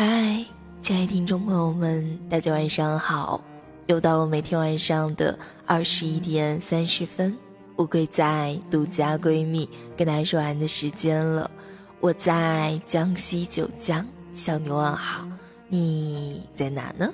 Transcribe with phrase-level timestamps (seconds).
[0.00, 0.44] 嗨，
[0.80, 3.40] 亲爱的听众朋友们，大家晚上好！
[3.88, 5.36] 又到了每天晚上的
[5.66, 7.36] 二十一点三十分，
[7.78, 11.50] 乌龟在独家闺蜜跟大家说完的时间了。
[11.98, 15.26] 我在江西九江向你问好，
[15.66, 17.12] 你在哪呢？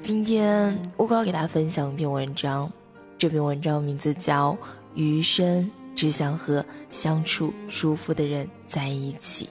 [0.00, 2.70] 今天乌龟要给大家分享一篇文章，
[3.18, 4.52] 这篇文章名字叫
[4.94, 9.46] 《余生只想和相处舒服的人在一起》。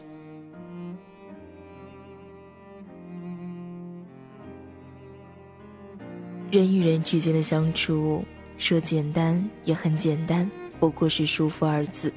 [6.51, 8.23] 人与人之间的相处，
[8.57, 10.49] 说简单也很简单，
[10.79, 12.13] 不过是舒服二字。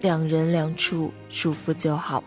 [0.00, 2.22] 两人两处舒服就好，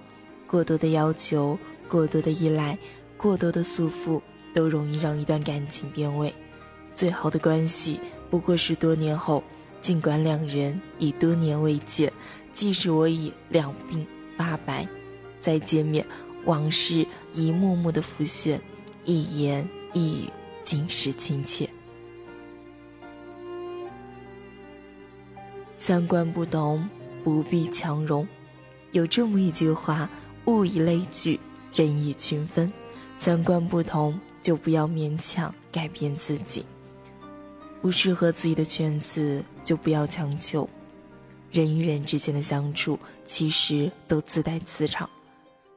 [0.45, 1.57] 过多的要求、
[1.87, 2.77] 过多的依赖、
[3.17, 4.21] 过多的束缚，
[4.53, 6.31] 都容易让一段感情变味。
[6.93, 9.41] 最好的关系，不过是多年后，
[9.79, 12.11] 尽管两人已多年未见，
[12.53, 14.05] 即使我已两鬓
[14.37, 14.85] 发白，
[15.39, 16.05] 再见面，
[16.43, 18.61] 往事一幕幕的浮现，
[19.05, 20.29] 一言一语
[20.71, 21.69] 尽是亲切。
[25.75, 26.87] 三观不同。
[27.23, 28.27] 不必强融，
[28.93, 30.09] 有这么一句话：
[30.45, 31.39] 物以类聚，
[31.71, 32.73] 人以群分。
[33.15, 36.63] 三观不同，就不要勉强改变自己；
[37.79, 40.67] 不适合自己的圈子，就不要强求。
[41.51, 45.07] 人与人之间的相处，其实都自带磁场。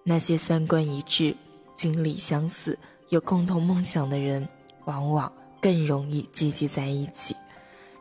[0.02, 1.36] 那些三观一致、
[1.76, 2.78] 经历相似、
[3.10, 4.48] 有共同梦想的人，
[4.84, 7.34] 往往更容易聚集在一起。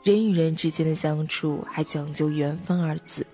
[0.03, 3.25] 人与人之间的相处，还讲究缘分二字。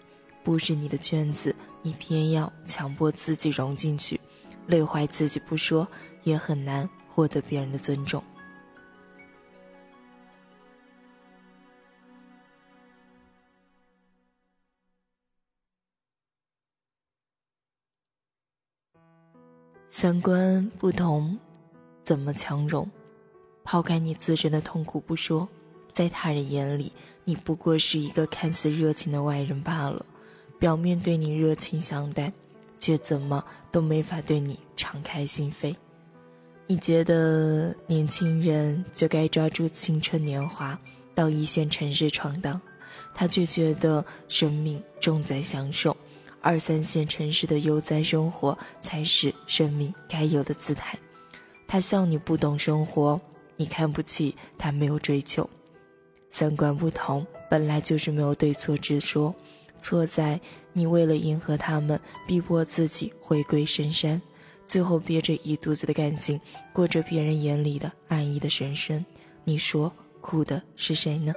[0.44, 4.20] 不是你的圈子，你偏要强迫自己融进去，
[4.68, 5.88] 累坏自己不说，
[6.24, 8.24] 也很难获得别人的尊重。
[19.90, 21.38] 三观不同，
[22.04, 22.90] 怎么强融？
[23.64, 25.48] 抛开你自身的痛苦不说，
[25.92, 26.92] 在他人眼里，
[27.24, 30.06] 你不过是一个看似热情的外人罢了。
[30.58, 32.34] 表面对你热情相待，
[32.80, 35.76] 却怎么都没法对你敞开心扉。
[36.68, 40.78] 你觉得年轻人就该抓住青春年华，
[41.16, 42.60] 到一线城市闯荡，
[43.16, 45.96] 他却觉得生命重在享受，
[46.42, 51.00] 二三线城市的悠哉生活才是生命该有的姿态。
[51.68, 53.20] 他笑你不懂生活，
[53.60, 55.48] 你看不起他没有追求。
[56.30, 59.36] 三观不同，本来就是没有对错之说。
[59.80, 60.40] 错在
[60.72, 64.22] 你为了迎合他们，逼迫自己回归深山，
[64.66, 66.40] 最后憋着一肚子的干劲，
[66.72, 69.06] 过着别人眼里的安逸的人生。
[69.44, 69.92] 你说
[70.22, 71.34] 苦的是谁呢？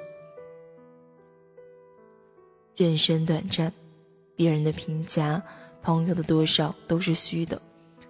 [2.77, 3.73] 人生短暂，
[4.37, 5.43] 别人的评价、
[5.83, 7.61] 朋友的多少都是虚的。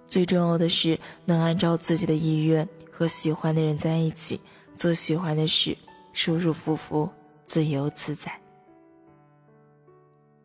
[0.07, 4.39] 最重要的是能按照自己的意愿和喜欢的人在一起，
[4.77, 5.77] 做喜欢的事，
[6.13, 7.09] 舒舒服服，
[7.47, 8.31] 自由自在。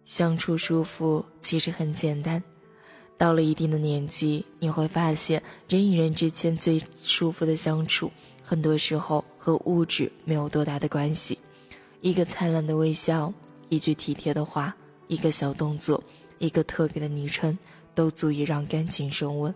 [0.06, 2.42] 相处舒服其实很简单，
[3.18, 8.10] 到了一定的年纪，你会发现人与人之间最舒服的相处，
[8.42, 11.38] 很多时候和物质没有多大的关系。
[12.00, 13.34] 一个灿烂的微笑，
[13.68, 14.74] 一句体贴的话，
[15.08, 16.02] 一个小动作，
[16.38, 17.58] 一个特别的昵称，
[17.94, 19.54] 都足以让感情升温。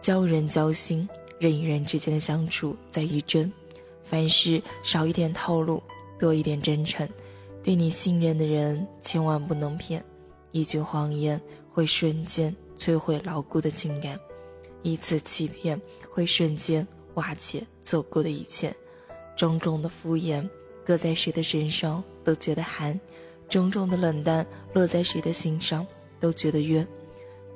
[0.00, 1.08] 交人交心，
[1.38, 3.52] 人与人之间的相处在于真，
[4.04, 5.82] 凡事少一点套路，
[6.18, 7.08] 多一点真诚。
[7.62, 10.04] 对你信任的人，千万不能骗。
[10.52, 11.40] 一句谎言
[11.70, 14.18] 会瞬间摧毁牢固的情感，
[14.82, 15.80] 一次欺骗
[16.10, 18.74] 会瞬间瓦解走过的一切。
[19.34, 20.48] 种种的敷衍，
[20.84, 22.94] 搁在谁的身上都觉得寒；
[23.48, 25.84] 种种的冷淡，落在谁的心上
[26.20, 26.86] 都觉得冤。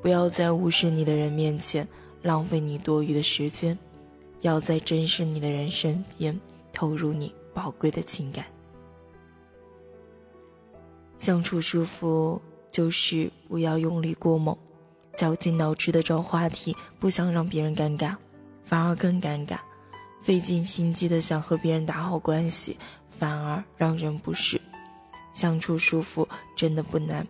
[0.03, 1.87] 不要在无视你的人面前
[2.23, 3.79] 浪费你多余的时间，
[4.41, 6.39] 要在珍视你的人身边
[6.73, 8.45] 投入你宝贵的情感。
[11.17, 12.41] 相处舒服，
[12.71, 14.57] 就是不要用力过猛，
[15.17, 18.15] 绞尽脑汁的找话题，不想让别人尴尬，
[18.65, 19.59] 反而更尴尬；
[20.23, 22.77] 费尽心机的想和别人打好关系，
[23.09, 24.61] 反而让人不适。
[25.33, 27.27] 相处舒服真的不难，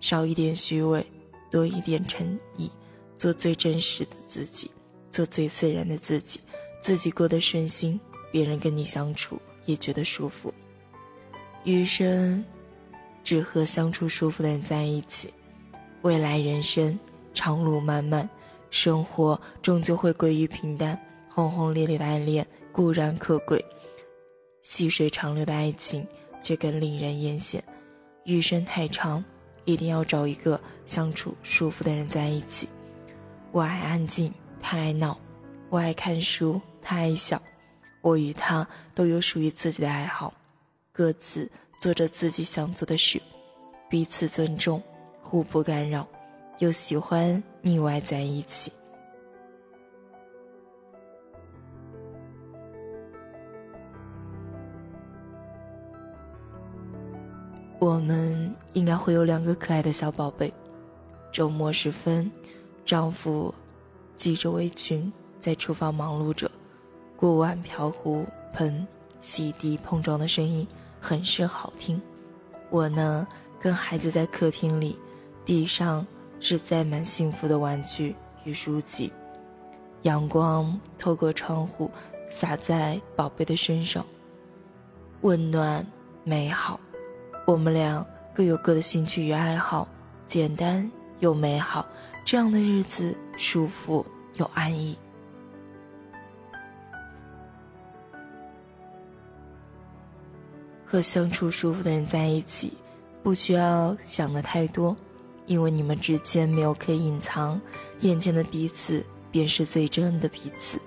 [0.00, 1.04] 少一点虚伪，
[1.50, 2.70] 多一点诚意，
[3.18, 4.70] 做最真实的自己，
[5.10, 6.40] 做最自然的自己，
[6.80, 8.00] 自己过得顺心，
[8.30, 10.54] 别人跟你相处也觉得舒服。
[11.64, 12.44] 余生。
[13.24, 15.28] 只和相处舒服的人在一起，
[16.00, 16.98] 未来人生
[17.34, 18.26] 长路漫漫，
[18.70, 20.98] 生活终究会归于平淡。
[21.28, 23.62] 轰轰烈烈的爱恋固然可贵，
[24.62, 26.06] 细水长流的爱情
[26.40, 27.60] 却更令人艳羡。
[28.24, 29.22] 余生太长，
[29.66, 32.66] 一定要找一个相处舒服的人在一起。
[33.50, 35.18] 我爱安静，他爱闹，
[35.70, 37.40] 我爱看书，他爱笑。
[38.02, 40.32] 我与他都有属于自己的爱好，
[40.92, 41.50] 各自
[41.80, 43.20] 做着自己想做的事，
[43.88, 44.82] 彼此尊重，
[45.22, 46.06] 互不干扰，
[46.58, 48.70] 又喜欢腻歪在一起。
[57.80, 60.52] 我们应该会有两个可爱的小宝贝。
[61.30, 62.30] 周末时分，
[62.88, 63.54] 丈夫
[64.16, 66.50] 系着围裙在厨房忙碌着，
[67.18, 68.24] 锅碗瓢壶
[68.54, 68.88] 盆
[69.20, 70.66] 洗涤碰撞的声音
[70.98, 72.00] 很是好听。
[72.70, 73.28] 我呢，
[73.60, 74.98] 跟孩子在客厅里，
[75.44, 76.06] 地上
[76.40, 79.12] 是载满幸福的玩具与书籍，
[80.04, 81.90] 阳光透过窗户
[82.30, 84.02] 洒在宝贝的身上，
[85.20, 85.86] 温暖
[86.24, 86.80] 美好。
[87.46, 88.02] 我们俩
[88.34, 89.86] 各有各的兴趣与爱好，
[90.26, 91.84] 简单又美好，
[92.30, 94.04] 这样的日子舒服
[94.34, 94.94] 又安逸。
[100.84, 102.74] 和相处舒服的人在一起，
[103.22, 104.94] 不需要想的太多，
[105.46, 107.58] 因为你们之间没有可以隐藏，
[108.00, 110.78] 眼前的彼此便是最真的彼此。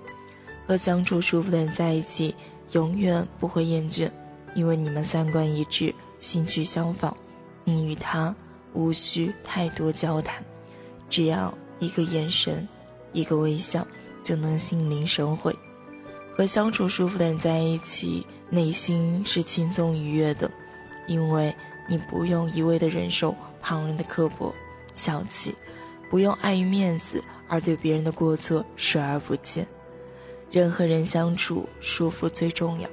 [0.64, 2.32] 和相处舒服的人在一起，
[2.70, 4.08] 永远不会厌倦，
[4.54, 5.92] 因为你们三观一致。
[6.20, 7.16] 兴趣相仿，
[7.64, 8.32] 你与他
[8.74, 10.40] 无需太多交谈，
[11.12, 12.66] 只要一个眼神，
[13.12, 13.86] 一个微笑，
[14.22, 15.54] 就能心领神会。
[16.34, 20.50] 和相处舒服的人在一起，内心是轻松愉悦的，
[21.06, 21.54] 因为
[21.86, 24.54] 你不用一味的忍受旁人的刻薄、
[24.94, 25.54] 小气，
[26.08, 29.66] 不用碍于面子而对别人的过错视而不见。
[30.50, 32.88] 人和人相处舒服最重要，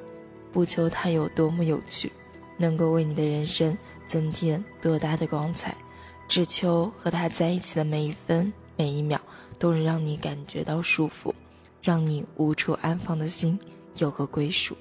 [0.51, 2.12] 不求他有多么有趣。
[2.57, 5.74] 能够为你的人生增添多大的光彩，
[6.30, 9.20] 只求和他在一起的每一分每一秒
[9.58, 11.34] 都能让你感觉到舒服，
[11.81, 13.60] 让你无处安放的心
[13.98, 14.78] 有个归属。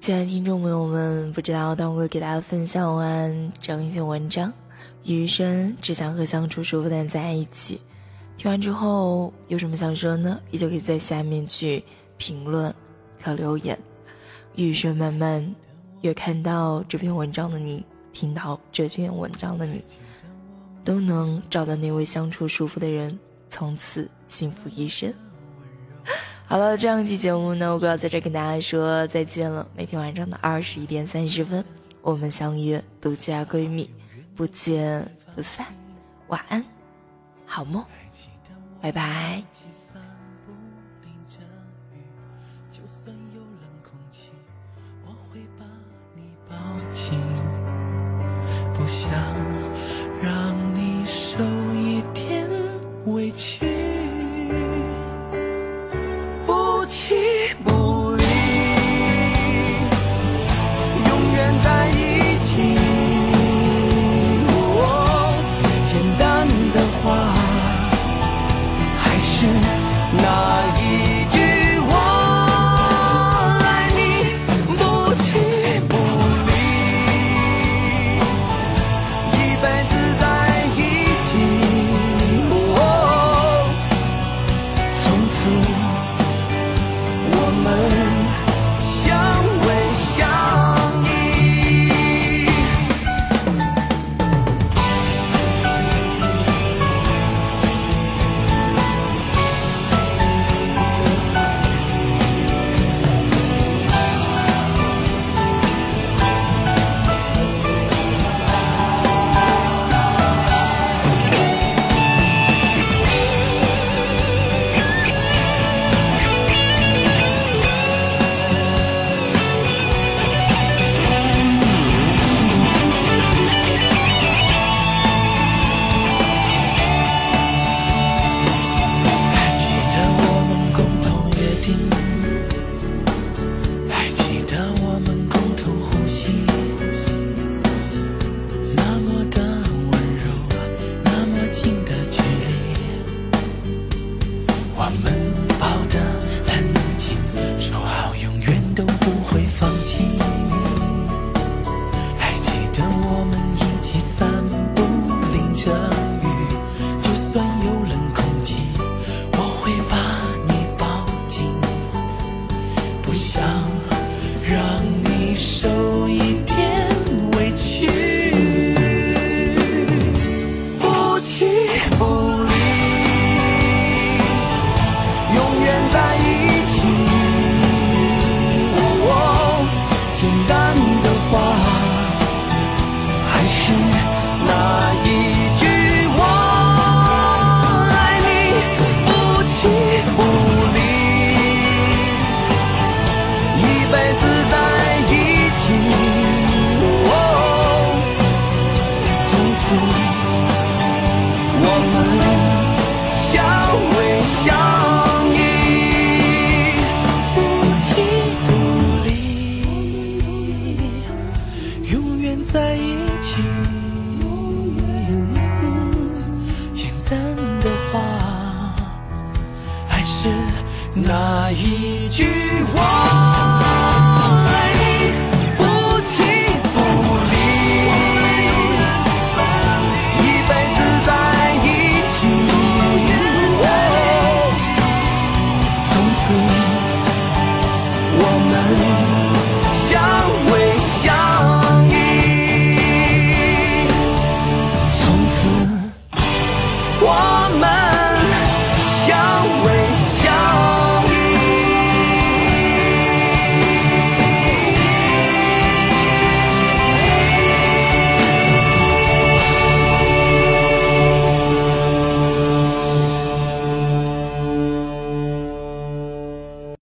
[0.00, 4.52] 亲爱的听众朋友们，不知道当我给大家分享完这样一篇文章，
[5.04, 7.80] 余生只想和相处舒服的人在一起。
[8.36, 10.40] 听完之后有什么想说呢？
[10.50, 11.84] 依旧可以在下面去
[12.16, 12.74] 评论
[13.22, 13.78] 和留言。
[14.56, 15.54] 雨声漫漫，
[16.02, 19.82] 越看到这篇文章的你，听到这篇文章的你，
[20.84, 25.12] 都能找到那位相处舒服的人，从此幸福一生。
[26.44, 29.66] 好了，这样一期节目呢，我要在这跟大家说再见了。
[29.74, 31.64] 每天晚上的二十一点三十分，
[32.02, 33.88] 我们相约独家闺蜜，
[34.36, 35.64] 不见不散。
[36.28, 36.62] 晚安，
[37.46, 37.82] 好梦。
[38.82, 39.71] 拜拜。
[48.74, 49.10] 不想
[50.20, 52.48] 让你受一点
[53.06, 53.91] 委屈。